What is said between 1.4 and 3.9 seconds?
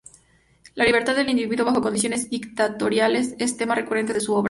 bajo condiciones dictatoriales es tema